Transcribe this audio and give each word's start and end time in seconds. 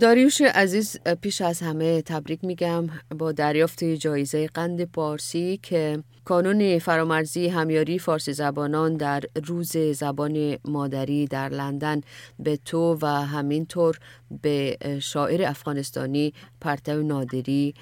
داریوش 0.00 0.40
عزیز 0.40 0.96
پیش 1.20 1.40
از 1.40 1.62
همه 1.62 2.02
تبریک 2.02 2.44
میگم 2.44 2.86
با 3.18 3.32
دریافت 3.32 3.84
جایزه 3.84 4.46
قند 4.46 4.84
پارسی 4.84 5.60
که 5.62 6.02
کانون 6.24 6.78
فرامرزی 6.78 7.48
همیاری 7.48 7.98
فارسی 7.98 8.32
زبانان 8.32 8.96
در 8.96 9.22
روز 9.46 9.76
زبان 9.76 10.56
مادری 10.64 11.26
در 11.26 11.48
لندن 11.48 12.00
به 12.38 12.56
تو 12.56 12.98
و 13.02 13.06
همینطور 13.06 13.98
به 14.42 14.78
شاعر 15.02 15.42
افغانستانی 15.42 16.32
پرتو 16.60 17.02
نادری 17.02 17.74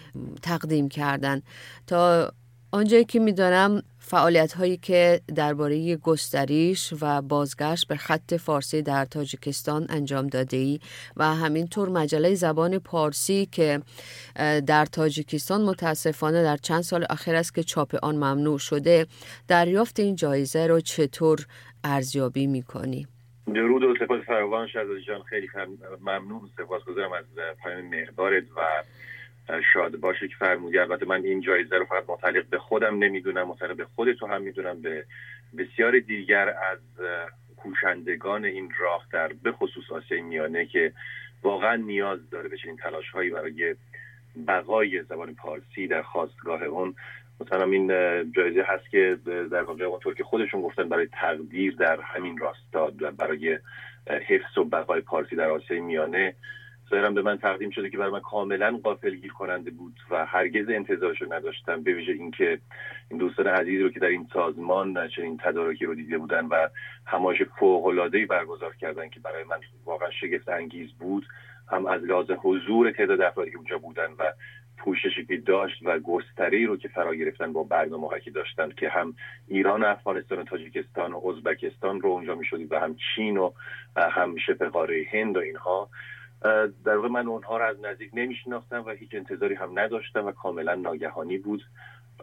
تقدیم 0.43 0.89
کردن. 0.89 1.43
تا 1.87 2.33
آنجایی 2.75 3.05
که 3.05 3.21
می‌دانم 3.21 3.83
فعالیت 3.99 4.53
هایی 4.53 4.77
که 4.77 5.21
درباره 5.37 5.97
گستریش 5.97 6.95
و 7.01 7.23
بازگشت 7.23 7.89
به 7.89 7.97
خط 7.97 8.35
فارسی 8.35 8.83
در 8.83 9.05
تاجیکستان 9.05 9.87
انجام 9.89 10.27
داده 10.27 10.57
ای 10.57 10.81
و 11.17 11.25
همینطور 11.35 11.89
مجله 11.89 12.35
زبان 12.35 12.79
پارسی 12.79 13.49
که 13.53 13.81
در 14.67 14.87
تاجیکستان 14.87 15.63
متاسفانه 15.63 16.43
در 16.43 16.57
چند 16.57 16.81
سال 16.81 17.07
اخیر 17.11 17.35
است 17.35 17.55
که 17.55 17.63
چاپ 17.63 17.97
آن 18.03 18.15
ممنوع 18.15 18.59
شده 18.59 19.07
دریافت 19.49 20.01
این 20.01 20.17
جایزه 20.17 20.67
رو 20.67 20.81
چطور 20.81 21.47
ارزیابی 21.85 22.47
می‌کنی؟ 22.47 23.07
درود 23.55 23.83
و 23.83 23.95
سپاس 24.01 24.21
فراوان 24.27 24.69
شهزاده 24.69 25.01
جان 25.01 25.23
خیلی 25.23 25.49
ممنون 26.01 26.51
سپاسگزارم 26.57 27.13
از 27.13 27.25
پیام 27.65 27.89
مهدارت 27.89 28.45
و 28.57 28.83
شاد 29.75 29.97
باشه 29.97 30.29
که 30.29 30.35
فرمودی. 30.39 30.79
البته 30.79 31.07
من 31.07 31.25
این 31.25 31.41
جایزه 31.41 31.77
رو 31.77 31.85
فقط 31.85 32.05
متعلق 32.09 32.47
به 32.47 32.59
خودم 32.59 32.99
نمی‌دونم 32.99 33.49
متعلق 33.49 33.77
به 33.77 33.85
خود 33.85 34.13
تو 34.13 34.27
هم 34.27 34.43
می‌دونم. 34.43 34.83
به 34.83 35.05
بسیار 35.59 35.99
دیگر 35.99 36.49
از 36.49 36.79
کوشندگان 37.57 38.45
این 38.45 38.73
راه 38.79 39.07
در 39.13 39.33
به 39.43 39.53
خصوص 39.53 39.91
آسیای 39.91 40.21
میانه 40.21 40.67
که 40.67 40.93
واقعا 41.43 41.77
نیاز 41.77 42.31
داره 42.31 42.49
به 42.49 42.57
چنین 42.57 42.77
تلاش 42.77 43.11
هایی 43.11 43.31
برای 43.31 43.75
بقای 44.49 45.03
زبان 45.03 45.35
پارسی 45.35 45.87
در 45.87 46.03
خواستگاه 46.03 46.63
اون. 46.63 46.95
مثلا 47.41 47.65
این 47.65 47.89
جایزه 48.33 48.63
هست 48.63 48.91
که 48.91 49.19
در 49.25 49.63
واقع 49.63 49.85
اونطور 49.85 50.15
که 50.15 50.25
خودشون 50.25 50.63
گفتن 50.63 50.89
برای 50.89 51.09
تقدیر 51.13 51.75
در 51.75 52.01
همین 52.01 52.39
راستا 52.39 52.91
برای 53.19 53.59
حفظ 54.07 54.59
و 54.59 54.65
بقای 54.65 55.01
پارسی 55.01 55.37
در 55.37 55.51
آسیای 55.51 55.81
میانه 55.81 56.35
ظاهرا 56.93 57.11
به 57.11 57.23
من 57.23 57.39
تقدیم 57.39 57.71
شده 57.71 57.91
که 57.91 57.99
برای 57.99 58.13
من 58.13 58.21
کاملا 58.21 58.81
گیر 59.03 59.33
کننده 59.33 59.71
بود 59.71 60.01
و 60.11 60.27
هرگز 60.27 60.69
انتظارش 60.69 61.23
نداشتم 61.23 61.83
به 61.83 61.95
ویژه 61.95 62.13
اینکه 62.13 62.59
این 63.11 63.19
دوستان 63.19 63.47
عزیزی 63.47 63.83
رو 63.83 63.91
که 63.91 64.01
در 64.01 64.07
این 64.07 64.29
سازمان 64.33 65.09
چنین 65.09 65.37
تدارکی 65.45 65.85
رو 65.85 65.95
دیده 65.95 66.19
بودن 66.19 66.47
و 66.47 66.69
همایش 67.07 67.43
فوق 67.43 67.87
العاده 67.87 68.27
برگزار 68.27 68.75
کردن 68.75 69.09
که 69.09 69.21
برای 69.21 69.45
من 69.45 69.57
واقعا 69.85 70.11
شگفت 70.11 70.49
انگیز 70.49 70.93
بود 70.93 71.27
هم 71.71 71.87
از 71.87 72.03
لحاظ 72.03 72.31
حضور 72.31 72.91
تعداد 72.91 73.21
افرادی 73.21 73.51
که 73.51 73.57
اونجا 73.57 73.79
بودن 73.79 74.11
و 74.19 74.33
پوششی 74.79 75.27
که 75.27 75.37
داشت 75.37 75.83
و 75.83 75.99
گستری 75.99 76.67
رو 76.67 76.77
که 76.77 76.89
فرا 76.89 77.15
گرفتن 77.15 77.53
با 77.53 77.63
برنامه 77.63 78.21
که 78.21 78.31
داشتن 78.31 78.71
که 78.71 78.89
هم 78.89 79.15
ایران 79.49 79.83
و 79.83 79.87
افغانستان 79.87 80.39
و 80.39 80.45
تاجیکستان 80.45 81.13
و 81.13 81.29
ازبکستان 81.29 82.01
رو 82.01 82.11
اونجا 82.11 82.35
می‌شدید 82.35 82.73
و 82.73 82.79
هم 82.79 82.97
چین 83.15 83.37
و 83.37 83.51
هم 83.97 84.37
شبه 84.47 84.69
قاره 84.69 85.07
هند 85.13 85.37
و 85.37 85.41
اینها. 85.41 85.89
در 86.85 86.97
واقع 86.97 87.09
من 87.09 87.27
اونها 87.27 87.57
رو 87.57 87.65
از 87.65 87.77
نزدیک 87.81 88.11
نمیشناختم 88.13 88.85
و 88.87 88.91
هیچ 88.91 89.11
انتظاری 89.13 89.55
هم 89.55 89.79
نداشتم 89.79 90.27
و 90.27 90.33
کاملا 90.33 90.75
ناگهانی 90.75 91.39
بود. 91.39 91.63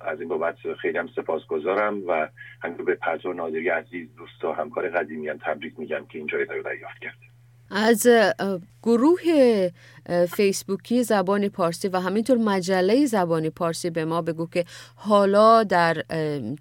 از 0.02 0.20
این 0.20 0.30
بابت 0.30 0.56
خیلی 0.74 0.98
هم 0.98 1.08
سپاسگزارم 1.08 2.08
و 2.08 2.28
همینطور 2.64 2.86
به 2.86 2.96
پرتو 2.96 3.34
نادری 3.34 3.70
عزیز 3.70 4.16
دوست 4.16 4.44
و 4.44 4.52
همکار 4.52 4.90
قدیمی 4.90 5.30
هم 5.30 5.38
تبریک 5.38 5.80
میگم 5.80 6.06
که 6.06 6.18
این 6.18 6.28
جایزه 6.28 6.54
رو 6.54 6.64
دریافت 6.64 7.00
کرد. 7.00 7.18
از 7.72 8.08
گروه 8.84 9.22
فیسبوکی 10.30 11.04
زبان 11.04 11.50
پارسی 11.50 11.88
و 11.88 12.00
همینطور 12.00 12.38
مجله 12.38 13.06
زبان 13.06 13.50
پارسی 13.50 13.90
به 13.90 14.06
ما 14.06 14.22
بگو 14.22 14.48
که 14.48 14.66
حالا 14.96 15.64
در 15.64 16.04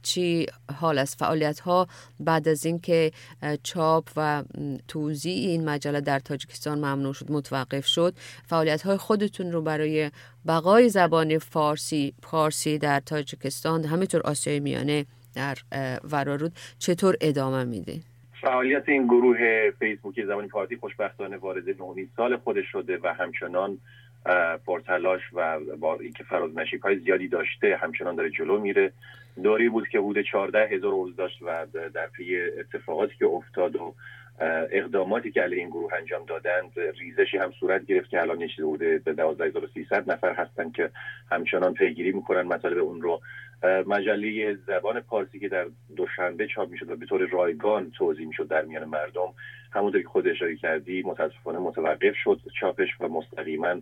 چی 0.03 0.47
حال 0.81 0.99
از 0.99 1.17
فعالیت 1.17 1.61
ها 1.61 1.89
بعد 2.21 2.49
از 2.49 2.67
اینکه 2.67 3.13
چاپ 3.63 4.09
و 4.17 4.45
توضیح 4.89 5.49
این 5.49 5.65
مجله 5.65 6.01
در 6.01 6.19
تاجیکستان 6.19 6.79
ممنوع 6.79 7.13
شد 7.13 7.31
متوقف 7.31 7.87
شد 7.87 8.15
فعالیت 8.47 8.83
های 8.83 8.97
خودتون 8.97 9.53
رو 9.53 9.63
برای 9.63 10.11
بقای 10.47 10.89
زبان 10.89 11.39
فارسی 11.39 12.15
پارسی 12.23 12.79
در 12.79 13.01
تاجیکستان 13.01 13.85
همینطور 13.85 14.21
آسیای 14.21 14.61
میانه 14.61 15.07
در 15.35 15.59
ورارود 16.05 16.53
چطور 16.79 17.17
ادامه 17.21 17.65
میده؟ 17.65 18.01
فعالیت 18.41 18.89
این 18.89 19.07
گروه 19.07 19.71
فیسبوکی 19.79 20.25
زمانی 20.25 20.49
پارتی 20.49 20.77
خوشبختانه 20.77 21.37
وارد 21.37 21.69
نهمین 21.69 22.09
سال 22.17 22.37
خودش 22.37 22.65
شده 22.73 22.99
و 23.03 23.15
همچنان 23.15 23.79
پرتلاش 24.67 25.21
و 25.33 25.61
با 25.81 25.95
اینکه 25.95 26.25
فراز 26.25 26.57
نشیب 26.57 26.81
های 26.81 26.99
زیادی 26.99 27.29
داشته 27.29 27.77
همچنان 27.77 28.15
داره 28.15 28.31
جلو 28.31 28.61
میره. 28.61 28.93
دوری 29.43 29.69
بود 29.69 29.89
که 29.89 30.01
بوده 30.01 30.23
14 30.23 30.69
هزار 30.69 30.93
عضو 30.95 31.13
داشت 31.13 31.43
و 31.43 31.67
در 31.95 32.07
پی 32.07 32.37
اتفاقاتی 32.61 33.15
که 33.19 33.27
افتاد 33.27 33.77
و 33.77 33.95
اقداماتی 34.73 35.31
که 35.31 35.41
علیه 35.41 35.59
این 35.59 35.69
گروه 35.69 35.95
انجام 35.95 36.25
دادند 36.27 36.73
ریزشی 37.01 37.39
هم 37.39 37.53
صورت 37.61 37.87
گرفت 37.87 38.11
که 38.11 38.21
الان 38.21 38.47
چیزی 38.47 38.63
بوده 38.63 38.99
به 39.05 39.13
12300 39.13 40.11
نفر 40.11 40.35
هستن 40.35 40.71
که 40.71 40.91
همچنان 41.31 41.75
پیگیری 41.75 42.13
می‌کنن 42.13 42.43
مطالب 42.43 42.79
اون 42.79 43.03
رو 43.03 43.21
مجله 43.63 44.55
زبان 44.55 45.01
پارسی 45.01 45.39
که 45.39 45.49
در 45.49 45.67
دوشنبه 45.97 46.47
چاپ 46.47 46.71
می‌شد 46.71 46.91
و 46.91 46.97
به 46.97 47.07
طور 47.07 47.27
رایگان 47.27 47.91
توضیح 47.91 48.27
می‌شد 48.27 48.49
در 48.49 48.63
میان 48.63 48.85
مردم 48.85 49.35
همونطور 49.73 50.03
که 50.03 50.09
خود 50.09 50.29
اشاره 50.29 50.57
کردی 50.57 51.03
متاسفانه 51.03 51.59
متوقف 51.59 52.15
شد 52.25 52.41
چاپش 52.61 52.89
و 53.01 53.09
مستقیما 53.09 53.81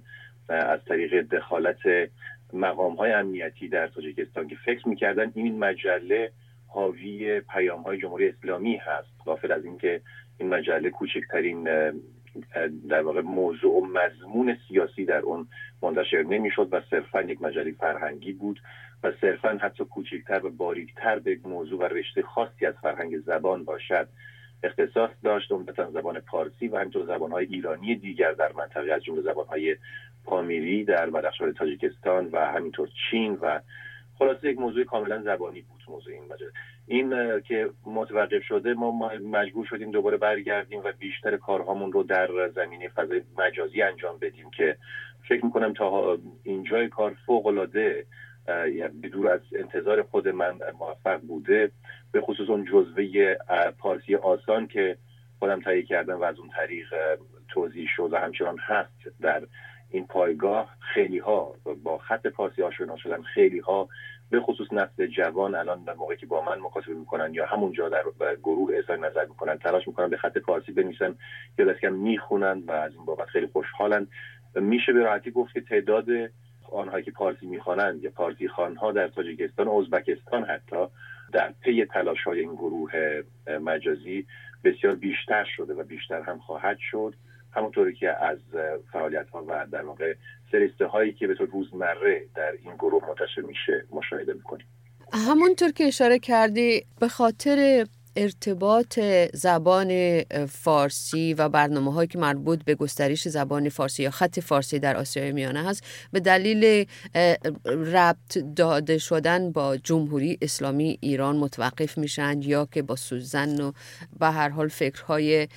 از 0.49 0.85
طریق 0.85 1.23
دخالت 1.23 2.11
مقام 2.53 2.95
های 2.95 3.13
امنیتی 3.13 3.69
در 3.69 3.87
تاجیکستان 3.87 4.49
که 4.49 4.57
فکر 4.65 4.89
می‌کردن 4.89 5.33
این 5.35 5.59
مجله 5.59 6.31
حاوی 6.69 7.41
پیام 7.41 7.83
های 7.83 7.99
جمهوری 7.99 8.29
اسلامی 8.29 8.77
هست. 8.77 9.09
غافل 9.27 9.53
از 9.53 9.65
اینکه 9.65 10.01
این 10.39 10.49
مجله 10.49 10.91
کوچکترین 10.91 11.69
در 12.89 13.03
واقع 13.03 13.21
موضوع 13.21 13.73
و 13.73 13.87
مضمون 13.87 14.57
سیاسی 14.69 15.05
در 15.05 15.19
اون 15.19 15.49
منتشر 15.83 16.23
نمی‌شد 16.23 16.69
و 16.73 16.81
صرفا 16.91 17.23
یک 17.23 17.43
مجله 17.43 17.73
فرهنگی 17.73 18.33
بود 18.33 18.61
و 19.03 19.13
صرفا 19.21 19.59
حتی 19.63 19.85
کوچکتر 19.85 20.47
و 20.47 20.51
باریکتر 20.51 21.19
به 21.19 21.39
موضوع 21.45 21.81
و 21.81 21.83
رشته 21.83 22.23
خاصی 22.23 22.67
از 22.67 22.75
فرهنگ 22.83 23.19
زبان 23.19 23.65
باشد. 23.65 24.09
اختصاص 24.63 25.11
داشت 25.25 25.53
عمدتا 25.53 25.91
زبان 25.91 26.21
پارسی 26.21 26.69
و 26.69 26.77
همینطور 26.77 27.07
زبانهای 27.07 27.47
ایرانی 27.47 27.95
دیگر 27.95 28.33
در 28.33 28.53
منطقه 28.53 28.93
از 28.93 29.05
جمله 29.05 29.23
زبانهای 29.23 29.77
پامیری 30.25 30.85
در 30.85 31.11
بدخشان 31.11 31.53
تاجیکستان 31.53 32.27
و 32.33 32.39
همینطور 32.39 32.89
چین 33.11 33.39
و 33.43 33.61
خلاصه 34.19 34.51
یک 34.51 34.59
موضوع 34.59 34.85
کاملا 34.85 35.23
زبانی 35.23 35.61
بود. 35.61 35.76
موضوع 35.89 36.13
این 36.13 36.25
مجله 36.33 36.51
این 36.87 37.41
که 37.41 37.71
متوقف 37.87 38.43
شده 38.43 38.75
ما 38.75 39.11
مجبور 39.25 39.67
شدیم 39.67 39.91
دوباره 39.91 40.17
برگردیم 40.17 40.81
و 40.85 40.93
بیشتر 40.99 41.37
کارهامون 41.37 41.93
رو 41.93 42.03
در 42.03 42.49
زمینه 42.49 42.89
فضای 42.89 43.23
مجازی 43.39 43.83
انجام 43.83 44.19
بدیم 44.19 44.51
که 44.51 44.77
فکر 45.29 45.45
می‌کنم 45.45 45.73
تا 45.73 46.19
اینجای 46.43 46.89
کار 46.89 47.17
فوق 47.27 47.47
العاده 47.47 48.07
یعنی 48.49 49.09
دور 49.13 49.31
از 49.31 49.41
انتظار 49.53 50.03
خود 50.03 50.29
من 50.29 50.59
موفق 50.81 51.21
بوده 51.21 51.71
به 52.13 52.21
خصوص 52.21 52.51
اون 52.51 52.65
جزوه 52.65 53.35
پارسی 53.79 54.15
آسان 54.15 54.67
که 54.67 54.97
خودم 55.39 55.61
تهیه 55.61 55.83
کردم 55.83 56.21
و 56.21 56.25
از 56.25 56.39
اون 56.39 56.49
طریق 56.49 56.95
توضیح 57.49 57.89
شد 57.97 58.09
و 58.13 58.17
همچنان 58.17 58.59
هست 58.59 59.21
در 59.21 59.43
این 59.91 60.07
پایگاه. 60.07 60.77
خیلی 60.95 61.19
ها 61.19 61.55
با 61.83 61.99
خط 61.99 62.27
پارسی 62.27 62.63
آشنا 62.63 62.97
شدن 62.97 63.23
خیلی 63.23 63.59
ها 63.59 63.89
به 64.31 64.41
خصوص 64.41 64.73
نسل 64.73 65.07
جوان 65.07 65.55
الان 65.55 65.85
در 65.85 65.95
موقعی 65.95 66.17
که 66.17 66.27
با 66.27 66.45
من 66.45 66.59
مکاتبه 66.59 66.95
می‌کنن 66.95 67.35
یا 67.35 67.47
همونجا 67.47 67.89
در 67.89 68.03
گروه 68.43 68.77
اظهار 68.77 68.99
نظر 68.99 69.25
می‌کنن 69.25 69.59
تلاش 69.59 69.89
می‌کنن 69.89 70.09
به 70.09 70.17
خط 70.17 70.39
پارسی 70.39 70.73
بنویسن 70.73 71.15
یا 71.59 71.65
دست 71.65 71.85
می‌خونن 71.85 72.63
و 72.67 72.73
از 72.73 72.93
این 72.95 73.05
بابت 73.05 73.29
خیلی 73.29 73.47
خوشحالن. 73.47 74.07
میشه 74.55 74.93
به 74.93 75.01
راحتی 75.01 75.31
گفت 75.31 75.55
که 75.55 75.61
تعداد 75.61 76.07
آنهایی 76.73 77.05
که 77.05 77.11
پارسی 77.11 77.47
می‌خوانند 77.47 78.03
یا 78.05 78.11
پارسی 78.11 78.49
خانها 78.49 78.93
در 78.93 79.09
تاجیکستان 79.09 79.69
و 79.69 79.73
ازبکستان 79.73 80.45
حتی 80.45 80.87
در 81.33 81.55
پی 81.61 81.85
تلاش 81.85 82.23
های 82.23 82.41
این 82.41 82.55
گروه 82.55 83.23
مجازی 83.61 84.27
بسیار 84.65 84.95
بیشتر 84.95 85.45
شده 85.57 85.75
و 85.75 85.83
بیشتر 85.83 86.23
هم 86.23 86.39
خواهد 86.39 86.79
شد. 86.91 87.15
همونطوری 87.57 87.95
که 87.95 88.25
از 88.25 88.39
فعالیت 88.93 89.31
ها 89.31 89.45
و 89.49 89.67
در 89.73 89.83
واقع 89.83 90.15
سریسته 90.53 90.87
هایی 90.87 91.13
که 91.13 91.27
به 91.27 91.35
طور 91.35 91.49
روزمره 91.49 92.27
در 92.35 92.53
این 92.63 92.75
گروه 92.75 93.09
منتشر 93.09 93.41
میشه 93.41 93.85
مشاهده 93.91 94.33
می‌کنیم. 94.33 94.67
همونطور 95.13 95.71
که 95.71 95.85
اشاره 95.85 96.19
کردی 96.19 96.87
به 97.01 97.09
خاطر 97.09 97.87
ارتباط 98.17 99.01
زبان 99.35 100.23
فارسی 100.47 101.35
و 101.35 101.49
برنامه 101.49 101.93
هایی 101.93 102.09
که 102.09 102.19
مربوط 102.19 102.65
به 102.65 102.75
گسترش 102.75 103.29
زبان 103.29 103.69
فارسی 103.69 104.03
یا 104.03 104.11
خط 104.11 104.41
فارسی 104.41 104.79
در 104.79 104.97
آسیای 104.97 105.33
میانه 105.33 105.65
هست 105.69 105.85
به 106.13 106.21
دلیل 106.21 106.87
ربط 107.65 108.39
داده 108.57 108.99
شدن 108.99 109.53
با 109.53 109.77
جمهوری 109.77 110.39
اسلامی 110.43 110.99
ایران 111.01 111.37
متوقف 111.37 111.99
میشن 111.99 112.43
یا 112.43 112.69
که 112.73 112.83
با 112.83 112.97
سوزن 112.97 113.61
و 113.61 113.73
به 114.21 114.27
هر 114.27 114.49
حال 114.49 114.69
فکرهای 114.69 115.49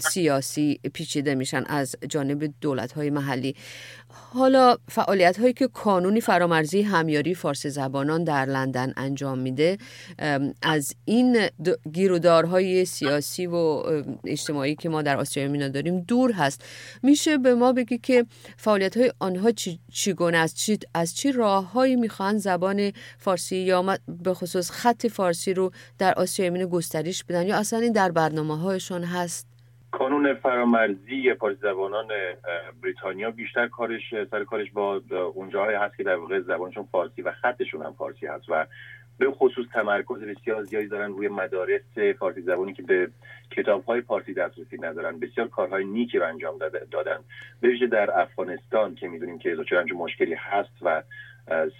سیاسی 0.00 0.80
پیچیده 0.92 1.34
میشن 1.34 1.64
از 1.66 1.96
جانب 2.08 2.54
دولت 2.60 2.92
های 2.92 3.10
محلی. 3.10 3.56
حالا 4.08 4.76
فعالیت 4.88 5.40
هایی 5.40 5.52
که 5.52 5.68
کانونی 5.68 6.20
فرامرزی 6.20 6.82
همیاری 6.82 7.34
فارسی 7.34 7.70
زبانان 7.70 8.24
در 8.24 8.44
لندن 8.44 8.92
انجام 8.96 9.38
میده 9.38 9.78
از 10.62 10.94
این 11.04 11.48
گیرودارهای 11.92 12.84
سیاسی 12.84 13.46
و 13.46 13.82
اجتماعی 14.24 14.74
که 14.74 14.88
ما 14.88 15.02
در 15.02 15.16
آسیای 15.16 15.48
مینا 15.48 15.68
داریم 15.68 16.00
دور 16.00 16.32
هست. 16.32 16.64
میشه 17.02 17.38
به 17.38 17.54
ما 17.54 17.72
بگی 17.72 17.98
که 17.98 18.26
فعالیت 18.56 18.96
های 18.96 19.12
آنها 19.20 19.50
چی 19.50 19.78
چیگونه 19.92 20.38
است؟ 20.38 20.56
چی 20.56 20.78
از 20.94 21.16
چی 21.16 21.32
راههایی 21.32 21.96
می‌خوان 21.96 22.38
زبان 22.38 22.92
فارسی 23.18 23.56
یا 23.56 23.98
به 24.22 24.34
خصوص 24.34 24.70
خط 24.70 25.06
فارسی 25.06 25.54
رو 25.54 25.70
در 25.98 26.14
آسیای 26.14 26.50
مینا 26.50 26.66
گسترش 26.66 27.24
بدن؟ 27.24 27.46
یا 27.46 27.56
اصلا 27.56 27.78
این 27.78 27.92
در 27.92 28.10
برنامه 28.10 28.58
هایشون 28.58 29.04
هست؟ 29.04 29.54
کانون 29.98 30.34
فرامرزی 30.34 31.34
پارسی 31.34 31.60
زبانان 31.62 32.08
بریتانیا 32.82 33.30
بیشتر 33.30 33.68
کارش 33.68 34.14
سر 34.30 34.44
کارش 34.44 34.72
با 34.72 35.02
اونجاهای 35.34 35.74
هست 35.74 35.96
که 35.96 36.02
در 36.02 36.16
واقع 36.16 36.40
زبانشون 36.40 36.88
فارسی 36.92 37.22
و 37.22 37.32
خطشون 37.32 37.82
هم 37.82 37.92
فارسی 37.92 38.26
هست 38.26 38.44
و 38.48 38.66
به 39.18 39.30
خصوص 39.30 39.66
تمرکز 39.72 40.18
بسیار 40.18 40.62
زیادی 40.62 40.86
دارن 40.86 41.12
روی 41.12 41.28
مدارس 41.28 41.98
فارسی 42.18 42.42
زبانی 42.42 42.72
که 42.72 42.82
به 42.82 43.10
کتاب 43.50 43.84
های 43.84 44.00
فارسی 44.00 44.34
دسترسی 44.34 44.78
ندارن. 44.80 45.18
بسیار 45.18 45.48
کارهای 45.48 45.84
نیکی 45.84 46.18
رو 46.18 46.28
انجام 46.28 46.58
دادن. 46.90 47.18
به 47.60 47.68
ویژه 47.68 47.86
در 47.86 48.20
افغانستان 48.20 48.94
که 48.94 49.08
می‌دونیم 49.08 49.38
که 49.38 49.54
دچار 49.54 49.84
مشکلی 49.84 50.34
هست 50.34 50.82
و 50.82 51.02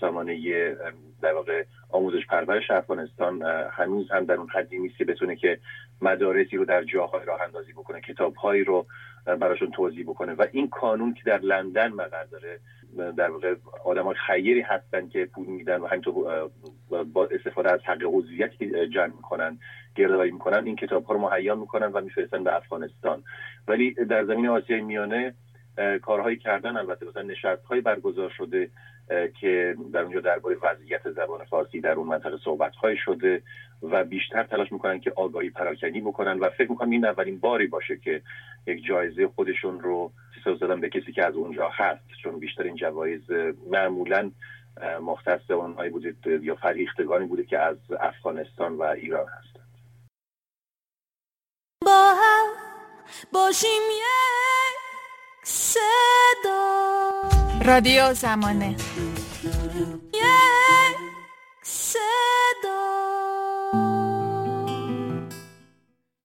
سامانه 0.01 0.75
در 1.23 1.33
واقع 1.33 1.65
آموزش 1.91 2.27
پرورش 2.27 2.71
افغانستان 2.71 3.43
هنوز 3.71 4.11
هم 4.11 4.25
در 4.25 4.35
اون 4.35 4.49
حدی 4.49 4.79
نیست 4.79 4.97
که 4.97 5.05
بتونه 5.05 5.37
که 5.37 5.59
مدارسی 6.03 6.57
رو 6.57 6.65
در 6.65 6.85
جاهای 6.85 7.25
راه 7.27 7.43
اندازی 7.43 7.73
بکنه 7.73 8.01
کتابهایی 8.01 8.65
رو 8.65 8.87
براشون 9.25 9.71
توضیح 9.71 10.05
بکنه. 10.05 10.33
و 10.33 10.47
این 10.53 10.69
کانون 10.69 11.15
که 11.15 11.21
در 11.27 11.39
لندن 11.39 11.89
مقر 11.89 12.25
داره 12.25 12.61
در 13.17 13.31
واقع 13.31 13.55
آدم 13.85 14.05
های 14.05 14.15
خیری 14.27 14.61
هستن 14.61 15.09
که 15.09 15.25
پول 15.25 15.47
میدن 15.47 15.81
و 15.81 15.87
همینطور 15.87 16.51
با 17.13 17.27
استفاده 17.27 17.73
از 17.73 17.81
حق 17.85 18.03
عضویتی 18.05 18.57
که 18.57 18.89
جمع 18.89 19.07
می‌کنن 19.07 19.59
گردآوری 19.95 20.31
می‌کنن 20.31 20.67
این 20.67 20.77
کتاب 20.77 21.05
ها 21.05 21.15
رو 21.15 21.21
مهیا 21.21 21.55
می‌کنن 21.55 21.87
و 21.87 22.01
میفرستن 22.01 22.45
به 22.45 22.57
افغانستان. 22.57 23.23
ولی 23.69 23.95
در 23.95 24.25
زمین 24.25 24.49
آسیای 24.49 24.81
میانه 24.81 25.35
کارهایی 26.03 26.37
کردن 26.37 26.77
البته 26.77 27.07
مثلا 27.07 27.23
نشست 27.23 27.63
برگزار 27.85 28.31
شده 28.31 28.71
که 29.41 29.77
در 29.93 30.03
اونجا 30.03 30.21
درباره 30.21 30.57
وضعیت 30.63 31.11
زبان 31.11 31.45
فارسی 31.45 31.81
در 31.81 31.93
اون 31.93 32.09
منطقه 32.09 32.39
صحبت 32.45 32.77
های 32.77 32.97
شده 32.97 33.43
و 33.83 34.05
بیشتر 34.05 34.43
تلاش 34.43 34.73
می‌کنن 34.73 35.01
که 35.01 35.13
آگاهی 35.17 35.51
پراکنی 35.51 36.01
بکنن 36.01 36.39
و 36.39 36.51
فکر 36.51 36.71
می‌کنم 36.71 36.91
این 36.91 37.05
اولین 37.05 37.39
باری 37.39 37.67
باشه 37.67 37.97
که 37.97 38.23
یک 38.67 38.85
جایزه 38.85 39.29
خودشون 39.29 39.81
رو 39.81 40.13
دادن 40.45 40.81
به 40.81 40.89
کسی 40.89 41.13
که 41.13 41.25
از 41.25 41.35
اونجا 41.35 41.69
هست 41.69 42.05
چون 42.23 42.39
بیشتر 42.39 42.63
این 42.63 42.77
جوایز 42.77 43.31
معمولا 43.71 44.31
مختص 45.01 45.51
اونهایی 45.51 45.91
بوده 45.91 46.15
یا 46.43 46.55
فریختگانی 46.55 47.27
بوده 47.27 47.45
که 47.45 47.59
از 47.59 47.77
افغانستان 48.01 48.73
و 48.77 48.83
ایران 48.83 49.27
هستند. 49.29 49.69
با 51.87 52.15
هم 52.15 52.47
باشیم 53.33 53.81
صدا 53.91 54.54
رادیو 57.66 58.14
زمانه 58.14 58.76